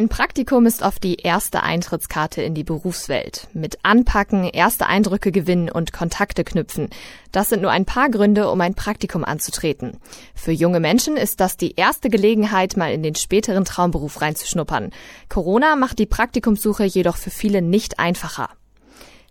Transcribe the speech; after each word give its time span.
Ein 0.00 0.08
Praktikum 0.08 0.64
ist 0.64 0.80
oft 0.80 1.04
die 1.04 1.16
erste 1.16 1.62
Eintrittskarte 1.62 2.40
in 2.40 2.54
die 2.54 2.64
Berufswelt. 2.64 3.48
Mit 3.52 3.80
Anpacken, 3.82 4.44
erste 4.44 4.86
Eindrücke 4.86 5.30
gewinnen 5.30 5.70
und 5.70 5.92
Kontakte 5.92 6.42
knüpfen. 6.42 6.88
Das 7.32 7.50
sind 7.50 7.60
nur 7.60 7.70
ein 7.70 7.84
paar 7.84 8.08
Gründe, 8.08 8.48
um 8.48 8.62
ein 8.62 8.72
Praktikum 8.72 9.26
anzutreten. 9.26 9.98
Für 10.34 10.52
junge 10.52 10.80
Menschen 10.80 11.18
ist 11.18 11.38
das 11.38 11.58
die 11.58 11.74
erste 11.76 12.08
Gelegenheit, 12.08 12.78
mal 12.78 12.94
in 12.94 13.02
den 13.02 13.14
späteren 13.14 13.66
Traumberuf 13.66 14.22
reinzuschnuppern. 14.22 14.92
Corona 15.28 15.76
macht 15.76 15.98
die 15.98 16.06
Praktikumssuche 16.06 16.84
jedoch 16.84 17.18
für 17.18 17.28
viele 17.28 17.60
nicht 17.60 17.98
einfacher. 17.98 18.48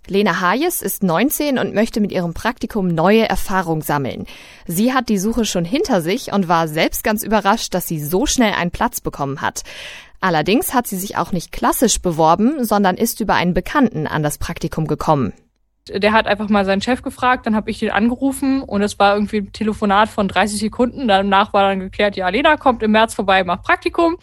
Lena 0.08 0.42
Hayes 0.42 0.82
ist 0.82 1.04
19 1.04 1.60
und 1.60 1.74
möchte 1.74 2.00
mit 2.02 2.12
ihrem 2.12 2.34
Praktikum 2.34 2.88
neue 2.88 3.30
Erfahrung 3.30 3.82
sammeln. 3.82 4.26
Sie 4.66 4.94
hat 4.94 5.10
die 5.10 5.18
Suche 5.18 5.46
schon 5.46 5.66
hinter 5.66 6.02
sich 6.02 6.32
und 6.32 6.48
war 6.48 6.68
selbst 6.68 7.04
ganz 7.04 7.24
überrascht, 7.24 7.74
dass 7.74 7.88
sie 7.88 8.04
so 8.04 8.26
schnell 8.26 8.54
einen 8.54 8.72
Platz 8.72 9.02
bekommen 9.02 9.42
hat. 9.42 9.64
Allerdings 10.22 10.74
hat 10.74 10.88
sie 10.88 10.98
sich 10.98 11.18
auch 11.18 11.32
nicht 11.32 11.52
klassisch 11.52 12.02
beworben, 12.02 12.66
sondern 12.66 12.96
ist 12.96 13.20
über 13.20 13.36
einen 13.36 13.54
Bekannten 13.54 14.08
an 14.08 14.24
das 14.24 14.38
Praktikum 14.38 14.88
gekommen. 14.88 15.34
Der 15.88 16.12
hat 16.12 16.28
einfach 16.28 16.50
mal 16.50 16.66
seinen 16.66 16.82
Chef 16.82 17.02
gefragt, 17.02 17.46
dann 17.46 17.56
habe 17.56 17.72
ich 17.72 17.82
ihn 17.82 17.90
angerufen 17.90 18.62
und 18.62 18.82
es 18.82 19.00
war 19.00 19.16
irgendwie 19.16 19.38
ein 19.38 19.54
Telefonat 19.54 20.10
von 20.10 20.28
30 20.28 20.60
Sekunden. 20.60 21.08
Danach 21.08 21.54
war 21.54 21.64
dann 21.64 21.80
geklärt, 21.80 22.16
ja, 22.16 22.30
Lena 22.30 22.58
kommt 22.58 22.84
im 22.84 22.92
März 22.92 23.16
vorbei, 23.16 23.44
macht 23.44 23.64
Praktikum. 23.64 24.18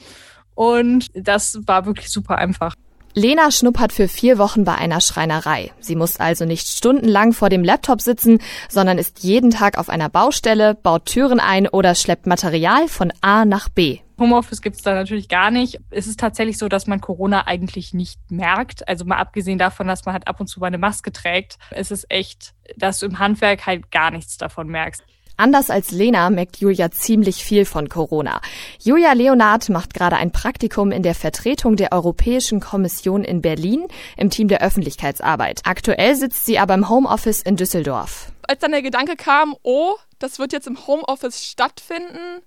Und 0.55 1.09
das 1.15 1.59
war 1.67 1.87
wirklich 1.87 2.11
super 2.11 2.39
einfach. 2.39 2.75
Lena 3.19 3.51
schnuppert 3.51 3.95
für 3.95 4.09
vier 4.09 4.37
Wochen 4.37 4.65
bei 4.65 4.75
einer 4.75 5.01
Schreinerei. 5.01 5.73
Sie 5.81 5.97
muss 5.97 6.21
also 6.21 6.45
nicht 6.45 6.69
stundenlang 6.69 7.33
vor 7.33 7.49
dem 7.49 7.65
Laptop 7.65 8.03
sitzen, 8.03 8.41
sondern 8.69 8.99
ist 8.99 9.25
jeden 9.25 9.51
Tag 9.51 9.79
auf 9.79 9.89
einer 9.89 10.11
Baustelle, 10.11 10.75
baut 10.75 11.07
Türen 11.07 11.41
ein 11.41 11.67
oder 11.67 11.95
schleppt 11.95 12.27
Material 12.27 12.89
von 12.89 13.15
A 13.23 13.47
nach 13.47 13.71
B. 13.71 14.01
Homeoffice 14.19 14.61
gibt 14.61 14.77
es 14.77 14.83
da 14.83 14.93
natürlich 14.93 15.31
gar 15.31 15.51
nicht. 15.51 15.79
Es 15.89 16.07
ist 16.07 16.21
tatsächlich 16.21 16.59
so, 16.59 16.69
dass 16.69 16.87
man 16.87 17.01
Corona 17.01 17.47
eigentlich 17.47 17.95
nicht 17.95 18.21
merkt. 18.31 18.87
Also 18.87 19.07
mal 19.07 19.17
abgesehen 19.17 19.59
davon, 19.59 19.87
dass 19.87 20.05
man 20.05 20.13
halt 20.13 20.29
ab 20.29 20.39
und 20.39 20.49
zu 20.49 20.61
mal 20.61 20.67
eine 20.67 20.77
Maske 20.77 21.11
trägt, 21.11 21.57
ist 21.75 21.93
es 21.93 22.05
echt, 22.11 22.53
dass 22.77 22.99
du 22.99 23.07
im 23.07 23.19
Handwerk 23.19 23.65
halt 23.65 23.91
gar 23.91 24.11
nichts 24.11 24.37
davon 24.37 24.69
merkst. 24.69 25.03
Anders 25.39 25.69
als 25.69 25.91
Lena 25.91 26.31
merkt 26.31 26.57
Julia 26.59 26.91
ziemlich 26.91 27.45
viel 27.45 27.67
von 27.67 27.91
Corona. 27.91 28.41
Julia 28.81 29.13
Leonard 29.13 29.69
macht 29.69 29.93
gerade 29.93 30.17
ein 30.17 30.33
Praktikum 30.33 30.93
in 30.93 31.03
der 31.03 31.15
Vertretung 31.15 31.77
der 31.77 31.93
Europäischen 31.93 32.61
Kommission 32.61 33.23
in 33.23 33.43
Berlin 33.43 33.87
im 34.17 34.31
Team 34.31 34.49
der 34.49 34.63
Öffentlichkeitsarbeit. 34.63 35.61
Aktuell 35.65 36.15
sitzt 36.15 36.47
sie 36.47 36.59
aber 36.59 36.73
im 36.73 36.89
Homeoffice 36.89 37.43
in 37.43 37.57
Düsseldorf. 37.57 38.33
Als 38.49 38.61
dann 38.61 38.73
der 38.73 38.81
Gedanke 38.81 39.17
kam, 39.17 39.55
oh, 39.63 39.97
das 40.19 40.39
wird 40.39 40.55
jetzt 40.55 40.67
im 40.67 40.87
Homeoffice 40.87 41.45
stattfinden, 41.45 42.43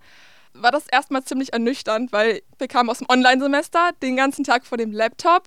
war 0.54 0.72
das 0.72 0.88
erstmal 0.88 1.24
ziemlich 1.24 1.54
ernüchternd, 1.54 2.12
weil 2.12 2.42
wir 2.58 2.68
kamen 2.68 2.90
aus 2.90 3.00
dem 3.00 3.08
Online-Semester, 3.10 3.92
den 4.02 4.16
ganzen 4.16 4.44
Tag 4.44 4.66
vor 4.66 4.80
dem 4.80 4.92
Laptop, 4.92 5.44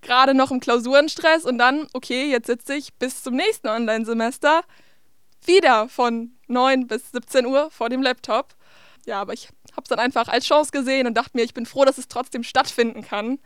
gerade 0.00 0.32
noch 0.32 0.50
im 0.50 0.60
Klausurenstress 0.60 1.44
und 1.44 1.58
dann, 1.58 1.86
okay, 1.92 2.30
jetzt 2.30 2.46
sitze 2.46 2.74
ich 2.74 2.94
bis 2.94 3.22
zum 3.22 3.34
nächsten 3.34 3.68
Online-Semester 3.68 4.62
wieder 5.44 5.88
von 5.88 6.32
9 6.48 6.86
bis 6.86 7.12
17 7.12 7.46
Uhr 7.46 7.70
vor 7.70 7.88
dem 7.88 8.02
Laptop. 8.02 8.54
Ja, 9.06 9.20
aber 9.20 9.32
ich 9.32 9.48
habe 9.72 9.82
es 9.82 9.88
dann 9.88 9.98
einfach 9.98 10.28
als 10.28 10.44
Chance 10.46 10.70
gesehen 10.70 11.06
und 11.06 11.14
dachte 11.14 11.30
mir, 11.34 11.44
ich 11.44 11.54
bin 11.54 11.66
froh, 11.66 11.84
dass 11.84 11.98
es 11.98 12.08
trotzdem 12.08 12.42
stattfinden 12.42 13.02
kann. 13.02 13.38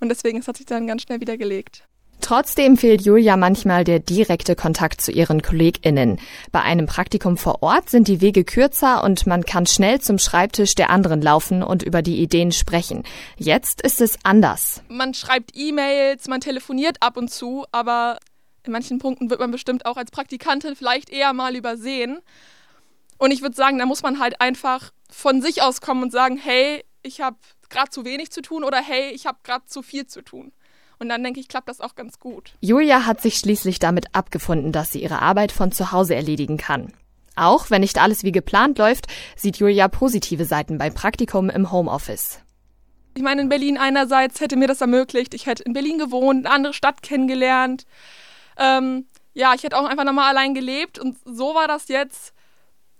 Und 0.00 0.08
deswegen 0.08 0.38
es 0.38 0.48
hat 0.48 0.56
sich 0.56 0.66
dann 0.66 0.86
ganz 0.86 1.02
schnell 1.02 1.20
wieder 1.20 1.36
gelegt. 1.36 1.84
Trotzdem 2.22 2.76
fehlt 2.76 3.02
Julia 3.02 3.36
manchmal 3.36 3.82
der 3.82 3.98
direkte 3.98 4.54
Kontakt 4.54 5.00
zu 5.00 5.10
ihren 5.10 5.42
KollegInnen. 5.42 6.20
Bei 6.52 6.62
einem 6.62 6.86
Praktikum 6.86 7.36
vor 7.36 7.64
Ort 7.64 7.90
sind 7.90 8.06
die 8.06 8.20
Wege 8.20 8.44
kürzer 8.44 9.02
und 9.02 9.26
man 9.26 9.44
kann 9.44 9.66
schnell 9.66 10.00
zum 10.00 10.18
Schreibtisch 10.18 10.76
der 10.76 10.90
anderen 10.90 11.20
laufen 11.20 11.64
und 11.64 11.82
über 11.82 12.00
die 12.00 12.22
Ideen 12.22 12.52
sprechen. 12.52 13.02
Jetzt 13.38 13.82
ist 13.82 14.00
es 14.00 14.18
anders. 14.22 14.82
Man 14.88 15.14
schreibt 15.14 15.50
E-Mails, 15.54 16.28
man 16.28 16.40
telefoniert 16.40 16.98
ab 17.00 17.16
und 17.16 17.28
zu, 17.28 17.64
aber 17.72 18.18
in 18.64 18.72
manchen 18.72 18.98
Punkten 18.98 19.30
wird 19.30 19.40
man 19.40 19.50
bestimmt 19.50 19.86
auch 19.86 19.96
als 19.96 20.10
Praktikantin 20.10 20.76
vielleicht 20.76 21.10
eher 21.10 21.32
mal 21.32 21.56
übersehen. 21.56 22.20
Und 23.18 23.30
ich 23.30 23.42
würde 23.42 23.56
sagen, 23.56 23.78
da 23.78 23.86
muss 23.86 24.02
man 24.02 24.18
halt 24.18 24.40
einfach 24.40 24.92
von 25.10 25.42
sich 25.42 25.62
aus 25.62 25.80
kommen 25.80 26.02
und 26.02 26.12
sagen, 26.12 26.36
hey, 26.36 26.84
ich 27.02 27.20
habe 27.20 27.36
gerade 27.70 27.90
zu 27.90 28.04
wenig 28.04 28.30
zu 28.30 28.42
tun 28.42 28.64
oder 28.64 28.80
hey, 28.80 29.10
ich 29.10 29.26
habe 29.26 29.38
gerade 29.42 29.64
zu 29.66 29.82
viel 29.82 30.06
zu 30.06 30.22
tun. 30.22 30.52
Und 30.98 31.08
dann 31.08 31.24
denke 31.24 31.40
ich, 31.40 31.48
klappt 31.48 31.68
das 31.68 31.80
auch 31.80 31.96
ganz 31.96 32.20
gut. 32.20 32.54
Julia 32.60 33.06
hat 33.06 33.20
sich 33.20 33.36
schließlich 33.36 33.80
damit 33.80 34.14
abgefunden, 34.14 34.70
dass 34.70 34.92
sie 34.92 35.02
ihre 35.02 35.20
Arbeit 35.20 35.50
von 35.50 35.72
zu 35.72 35.90
Hause 35.90 36.14
erledigen 36.14 36.58
kann. 36.58 36.92
Auch 37.34 37.70
wenn 37.70 37.80
nicht 37.80 38.00
alles 38.00 38.22
wie 38.22 38.32
geplant 38.32 38.78
läuft, 38.78 39.06
sieht 39.34 39.56
Julia 39.56 39.88
positive 39.88 40.44
Seiten 40.44 40.78
beim 40.78 40.94
Praktikum 40.94 41.50
im 41.50 41.72
Homeoffice. 41.72 42.40
Ich 43.14 43.22
meine, 43.22 43.42
in 43.42 43.48
Berlin 43.48 43.78
einerseits 43.78 44.40
hätte 44.40 44.56
mir 44.56 44.68
das 44.68 44.80
ermöglicht, 44.80 45.34
ich 45.34 45.46
hätte 45.46 45.62
in 45.64 45.72
Berlin 45.72 45.98
gewohnt, 45.98 46.46
eine 46.46 46.54
andere 46.54 46.74
Stadt 46.74 47.02
kennengelernt, 47.02 47.84
ähm, 48.56 49.06
ja, 49.34 49.54
ich 49.54 49.62
hätte 49.62 49.78
auch 49.78 49.86
einfach 49.86 50.04
nochmal 50.04 50.30
allein 50.30 50.54
gelebt 50.54 50.98
und 50.98 51.16
so 51.24 51.54
war 51.54 51.68
das 51.68 51.88
jetzt, 51.88 52.34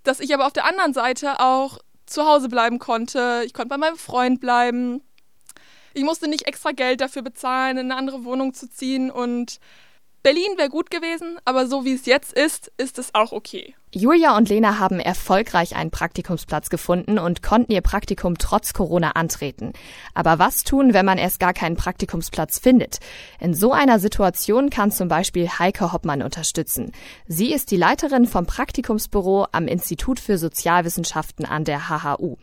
dass 0.03 0.21
ich 0.21 0.33
aber 0.35 0.47
auf 0.47 0.53
der 0.53 0.65
anderen 0.65 0.95
Seite 0.95 1.41
auch 1.41 1.79
zu 2.07 2.27
Hause 2.27 2.49
bleiben 2.49 2.79
konnte. 2.79 3.43
Ich 3.45 3.55
konnte 3.55 3.69
bei 3.69 3.77
meinem 3.77 3.97
Freund 3.97 4.41
bleiben. 4.41 5.03
Ich 5.95 6.03
musste 6.03 6.29
nicht 6.29 6.47
extra 6.47 6.73
Geld 6.73 7.01
dafür 7.01 7.23
bezahlen, 7.23 7.77
in 7.77 7.91
eine 7.91 7.97
andere 7.97 8.25
Wohnung 8.25 8.55
zu 8.55 8.69
ziehen 8.69 9.11
und 9.11 9.59
Berlin 10.23 10.57
wäre 10.57 10.69
gut 10.69 10.89
gewesen, 10.93 11.39
aber 11.45 11.67
so 11.67 11.85
wie 11.85 11.95
es 11.95 12.07
jetzt 12.07 12.33
ist, 12.33 12.71
ist 12.77 12.99
es 13.01 13.13
auch 13.13 13.33
okay. 13.33 13.75
Julia 13.93 14.37
und 14.37 14.49
Lena 14.49 14.79
haben 14.79 15.01
erfolgreich 15.01 15.75
einen 15.75 15.91
Praktikumsplatz 15.91 16.71
gefunden 16.71 17.19
und 17.19 17.43
konnten 17.43 17.73
ihr 17.73 17.81
Praktikum 17.81 18.39
trotz 18.39 18.73
Corona 18.73 19.11
antreten. 19.11 19.73
Aber 20.15 20.39
was 20.39 20.63
tun, 20.63 20.95
wenn 20.95 21.05
man 21.05 21.19
erst 21.19 21.41
gar 21.41 21.53
keinen 21.53 21.77
Praktikumsplatz 21.77 22.61
findet? 22.61 23.01
In 23.41 23.53
so 23.53 23.73
einer 23.73 23.99
Situation 23.99 24.71
kann 24.71 24.93
zum 24.93 25.09
Beispiel 25.09 25.49
Heike 25.49 25.93
Hoppmann 25.93 26.23
unterstützen. 26.23 26.93
Sie 27.27 27.53
ist 27.53 27.73
die 27.73 27.77
Leiterin 27.77 28.27
vom 28.27 28.47
Praktikumsbüro 28.47 29.49
am 29.51 29.67
Institut 29.67 30.21
für 30.21 30.39
Sozialwissenschaften 30.39 31.45
an 31.45 31.65
der 31.65 31.89
HHU. 31.89 32.37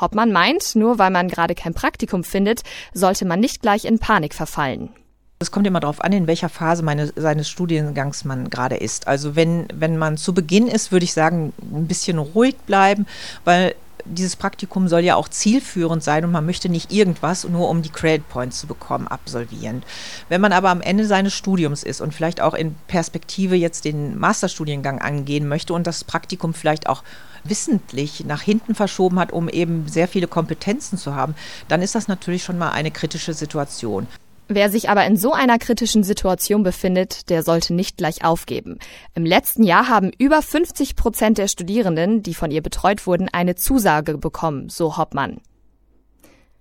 Hoppmann 0.00 0.32
meint, 0.32 0.76
nur 0.76 0.98
weil 0.98 1.10
man 1.10 1.28
gerade 1.28 1.54
kein 1.54 1.74
Praktikum 1.74 2.24
findet, 2.24 2.62
sollte 2.94 3.26
man 3.26 3.38
nicht 3.38 3.60
gleich 3.60 3.84
in 3.84 3.98
Panik 3.98 4.32
verfallen. 4.32 4.94
Es 5.40 5.52
kommt 5.52 5.68
immer 5.68 5.78
darauf 5.78 6.02
an, 6.02 6.12
in 6.12 6.26
welcher 6.26 6.48
Phase 6.48 6.82
meine, 6.82 7.12
seines 7.14 7.48
Studiengangs 7.48 8.24
man 8.24 8.50
gerade 8.50 8.76
ist. 8.76 9.06
Also 9.06 9.36
wenn, 9.36 9.68
wenn 9.72 9.96
man 9.96 10.16
zu 10.16 10.34
Beginn 10.34 10.66
ist, 10.66 10.90
würde 10.90 11.04
ich 11.04 11.12
sagen, 11.12 11.52
ein 11.72 11.86
bisschen 11.86 12.18
ruhig 12.18 12.56
bleiben, 12.66 13.06
weil 13.44 13.76
dieses 14.04 14.34
Praktikum 14.34 14.88
soll 14.88 15.02
ja 15.02 15.14
auch 15.14 15.28
zielführend 15.28 16.02
sein 16.02 16.24
und 16.24 16.32
man 16.32 16.44
möchte 16.44 16.68
nicht 16.68 16.92
irgendwas 16.92 17.44
nur 17.44 17.68
um 17.68 17.82
die 17.82 17.90
Credit 17.90 18.28
Points 18.28 18.58
zu 18.58 18.66
bekommen 18.66 19.06
absolvieren. 19.06 19.84
Wenn 20.28 20.40
man 20.40 20.52
aber 20.52 20.70
am 20.70 20.80
Ende 20.80 21.06
seines 21.06 21.34
Studiums 21.34 21.84
ist 21.84 22.00
und 22.00 22.12
vielleicht 22.12 22.40
auch 22.40 22.54
in 22.54 22.74
Perspektive 22.88 23.54
jetzt 23.54 23.84
den 23.84 24.18
Masterstudiengang 24.18 25.00
angehen 25.00 25.46
möchte 25.46 25.72
und 25.72 25.86
das 25.86 26.02
Praktikum 26.02 26.52
vielleicht 26.52 26.88
auch 26.88 27.04
wissentlich 27.44 28.24
nach 28.24 28.42
hinten 28.42 28.74
verschoben 28.74 29.20
hat, 29.20 29.32
um 29.32 29.48
eben 29.48 29.86
sehr 29.86 30.08
viele 30.08 30.26
Kompetenzen 30.26 30.98
zu 30.98 31.14
haben, 31.14 31.36
dann 31.68 31.80
ist 31.80 31.94
das 31.94 32.08
natürlich 32.08 32.42
schon 32.42 32.58
mal 32.58 32.70
eine 32.70 32.90
kritische 32.90 33.34
Situation. 33.34 34.08
Wer 34.50 34.70
sich 34.70 34.88
aber 34.88 35.04
in 35.04 35.18
so 35.18 35.34
einer 35.34 35.58
kritischen 35.58 36.02
Situation 36.02 36.62
befindet, 36.62 37.28
der 37.28 37.42
sollte 37.42 37.74
nicht 37.74 37.98
gleich 37.98 38.24
aufgeben. 38.24 38.78
Im 39.14 39.26
letzten 39.26 39.62
Jahr 39.62 39.88
haben 39.88 40.10
über 40.16 40.40
50 40.40 40.96
Prozent 40.96 41.36
der 41.36 41.48
Studierenden, 41.48 42.22
die 42.22 42.32
von 42.32 42.50
ihr 42.50 42.62
betreut 42.62 43.06
wurden, 43.06 43.28
eine 43.30 43.56
Zusage 43.56 44.16
bekommen, 44.16 44.70
so 44.70 44.96
Hoppmann. 44.96 45.42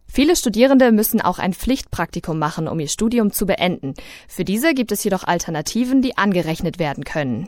Viele 0.05 0.35
Studierende 0.35 0.91
müssen 0.91 1.21
auch 1.21 1.39
ein 1.39 1.53
Pflichtpraktikum 1.53 2.37
machen, 2.37 2.67
um 2.67 2.77
ihr 2.79 2.89
Studium 2.89 3.31
zu 3.31 3.45
beenden. 3.45 3.93
Für 4.27 4.43
diese 4.43 4.73
gibt 4.73 4.91
es 4.91 5.03
jedoch 5.05 5.23
Alternativen, 5.23 6.01
die 6.01 6.17
angerechnet 6.17 6.79
werden 6.79 7.05
können. 7.05 7.47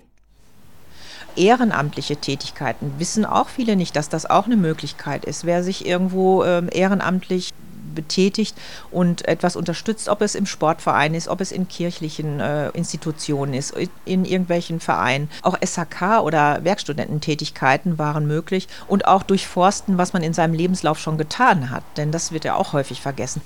Ehrenamtliche 1.35 2.17
Tätigkeiten 2.17 2.93
wissen 2.97 3.25
auch 3.25 3.49
viele 3.49 3.75
nicht, 3.75 3.95
dass 3.95 4.07
das 4.07 4.25
auch 4.25 4.45
eine 4.45 4.57
Möglichkeit 4.57 5.25
ist. 5.25 5.45
Wer 5.45 5.63
sich 5.63 5.85
irgendwo 5.85 6.43
äh, 6.43 6.63
ehrenamtlich 6.71 7.51
betätigt 7.93 8.55
und 8.91 9.27
etwas 9.27 9.55
unterstützt, 9.55 10.09
ob 10.09 10.21
es 10.21 10.35
im 10.35 10.45
Sportverein 10.45 11.13
ist, 11.13 11.27
ob 11.27 11.41
es 11.41 11.51
in 11.51 11.67
kirchlichen 11.67 12.39
äh, 12.39 12.69
Institutionen 12.69 13.53
ist, 13.53 13.75
in 14.05 14.25
irgendwelchen 14.25 14.79
Vereinen. 14.79 15.29
Auch 15.41 15.57
SHK 15.63 16.21
oder 16.23 16.63
Werkstudententätigkeiten 16.63 17.97
waren 17.97 18.27
möglich 18.27 18.67
und 18.87 19.07
auch 19.07 19.23
durchforsten, 19.23 19.97
was 19.97 20.13
man 20.13 20.23
in 20.23 20.33
seinem 20.33 20.53
Lebenslauf 20.53 20.99
schon 20.99 21.17
getan 21.17 21.69
hat, 21.69 21.83
denn 21.97 22.11
das 22.11 22.31
wird 22.31 22.45
ja 22.45 22.55
auch 22.55 22.73
häufig 22.73 23.01
vergessen. 23.01 23.41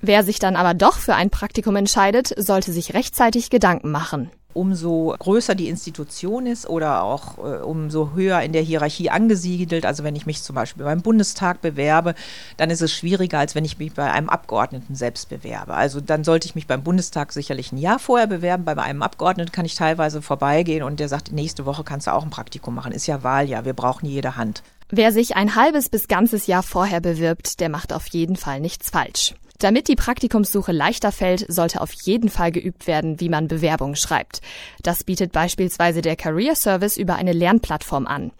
Wer 0.00 0.22
sich 0.22 0.38
dann 0.38 0.54
aber 0.54 0.74
doch 0.74 0.98
für 0.98 1.14
ein 1.14 1.30
Praktikum 1.30 1.74
entscheidet, 1.74 2.32
sollte 2.36 2.72
sich 2.72 2.94
rechtzeitig 2.94 3.50
Gedanken 3.50 3.90
machen 3.90 4.30
umso 4.58 5.14
größer 5.18 5.54
die 5.54 5.68
Institution 5.68 6.46
ist 6.46 6.68
oder 6.68 7.02
auch 7.02 7.38
äh, 7.38 7.62
umso 7.62 8.12
höher 8.14 8.40
in 8.40 8.52
der 8.52 8.62
Hierarchie 8.62 9.10
angesiedelt. 9.10 9.86
Also 9.86 10.02
wenn 10.02 10.16
ich 10.16 10.26
mich 10.26 10.42
zum 10.42 10.56
Beispiel 10.56 10.84
beim 10.84 11.00
Bundestag 11.00 11.60
bewerbe, 11.60 12.14
dann 12.56 12.70
ist 12.70 12.82
es 12.82 12.92
schwieriger, 12.92 13.38
als 13.38 13.54
wenn 13.54 13.64
ich 13.64 13.78
mich 13.78 13.94
bei 13.94 14.10
einem 14.10 14.28
Abgeordneten 14.28 14.96
selbst 14.96 15.28
bewerbe. 15.28 15.74
Also 15.74 16.00
dann 16.00 16.24
sollte 16.24 16.46
ich 16.46 16.54
mich 16.56 16.66
beim 16.66 16.82
Bundestag 16.82 17.32
sicherlich 17.32 17.70
ein 17.70 17.78
Jahr 17.78 18.00
vorher 18.00 18.26
bewerben. 18.26 18.64
Bei 18.64 18.76
einem 18.76 19.02
Abgeordneten 19.02 19.52
kann 19.52 19.64
ich 19.64 19.76
teilweise 19.76 20.22
vorbeigehen 20.22 20.82
und 20.82 20.98
der 20.98 21.08
sagt, 21.08 21.30
nächste 21.30 21.64
Woche 21.64 21.84
kannst 21.84 22.08
du 22.08 22.12
auch 22.12 22.24
ein 22.24 22.30
Praktikum 22.30 22.74
machen. 22.74 22.92
Ist 22.92 23.06
ja 23.06 23.22
Wahljahr, 23.22 23.64
wir 23.64 23.74
brauchen 23.74 24.06
jede 24.06 24.36
Hand. 24.36 24.62
Wer 24.90 25.12
sich 25.12 25.36
ein 25.36 25.54
halbes 25.54 25.90
bis 25.90 26.08
ganzes 26.08 26.46
Jahr 26.46 26.62
vorher 26.62 27.00
bewirbt, 27.00 27.60
der 27.60 27.68
macht 27.68 27.92
auf 27.92 28.06
jeden 28.08 28.36
Fall 28.36 28.58
nichts 28.58 28.90
falsch. 28.90 29.34
Damit 29.58 29.88
die 29.88 29.96
Praktikumssuche 29.96 30.72
leichter 30.72 31.10
fällt, 31.10 31.44
sollte 31.52 31.80
auf 31.80 31.92
jeden 31.92 32.28
Fall 32.28 32.52
geübt 32.52 32.86
werden, 32.86 33.18
wie 33.20 33.28
man 33.28 33.48
Bewerbungen 33.48 33.96
schreibt. 33.96 34.40
Das 34.82 35.02
bietet 35.02 35.32
beispielsweise 35.32 36.00
der 36.00 36.16
Career 36.16 36.54
Service 36.54 36.96
über 36.96 37.16
eine 37.16 37.32
Lernplattform 37.32 38.06
an. 38.06 38.30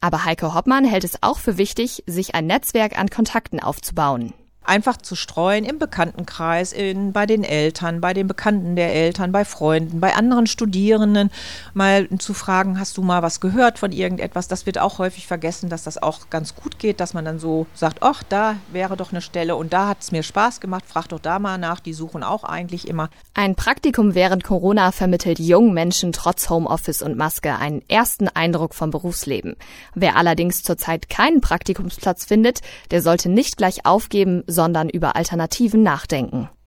Aber 0.00 0.24
Heike 0.24 0.54
Hoppmann 0.54 0.84
hält 0.84 1.04
es 1.04 1.22
auch 1.22 1.38
für 1.38 1.58
wichtig, 1.58 2.02
sich 2.06 2.34
ein 2.34 2.46
Netzwerk 2.46 2.98
an 2.98 3.10
Kontakten 3.10 3.60
aufzubauen 3.60 4.32
einfach 4.72 4.96
zu 4.96 5.16
streuen 5.16 5.66
im 5.66 5.78
Bekanntenkreis, 5.78 6.72
in, 6.72 7.12
bei 7.12 7.26
den 7.26 7.44
Eltern, 7.44 8.00
bei 8.00 8.14
den 8.14 8.26
Bekannten 8.26 8.74
der 8.74 8.94
Eltern, 8.94 9.30
bei 9.30 9.44
Freunden, 9.44 10.00
bei 10.00 10.14
anderen 10.14 10.46
Studierenden, 10.46 11.30
mal 11.74 12.08
zu 12.18 12.32
fragen, 12.32 12.80
hast 12.80 12.96
du 12.96 13.02
mal 13.02 13.22
was 13.22 13.40
gehört 13.40 13.78
von 13.78 13.92
irgendetwas? 13.92 14.48
Das 14.48 14.64
wird 14.64 14.78
auch 14.78 14.98
häufig 14.98 15.26
vergessen, 15.26 15.68
dass 15.68 15.82
das 15.82 16.02
auch 16.02 16.30
ganz 16.30 16.54
gut 16.54 16.78
geht, 16.78 17.00
dass 17.00 17.12
man 17.12 17.26
dann 17.26 17.38
so 17.38 17.66
sagt, 17.74 17.98
ach, 18.00 18.22
da 18.26 18.56
wäre 18.72 18.96
doch 18.96 19.12
eine 19.12 19.20
Stelle 19.20 19.56
und 19.56 19.74
da 19.74 19.88
hat 19.88 20.00
es 20.00 20.10
mir 20.10 20.22
Spaß 20.22 20.60
gemacht, 20.60 20.84
frag 20.88 21.06
doch 21.08 21.20
da 21.20 21.38
mal 21.38 21.58
nach, 21.58 21.80
die 21.80 21.92
suchen 21.92 22.22
auch 22.22 22.42
eigentlich 22.42 22.88
immer. 22.88 23.10
Ein 23.34 23.56
Praktikum 23.56 24.14
während 24.14 24.42
Corona 24.42 24.90
vermittelt 24.90 25.38
jungen 25.38 25.74
Menschen 25.74 26.12
trotz 26.12 26.48
Homeoffice 26.48 27.02
und 27.02 27.18
Maske 27.18 27.56
einen 27.56 27.82
ersten 27.88 28.28
Eindruck 28.28 28.74
vom 28.74 28.90
Berufsleben. 28.90 29.54
Wer 29.94 30.16
allerdings 30.16 30.62
zurzeit 30.62 31.10
keinen 31.10 31.42
Praktikumsplatz 31.42 32.24
findet, 32.24 32.60
der 32.90 33.02
sollte 33.02 33.28
nicht 33.28 33.58
gleich 33.58 33.84
aufgeben, 33.84 34.44
sondern 34.62 34.88
über 34.88 35.16
Alternativen 35.16 35.82
nachdenken. 35.82 36.48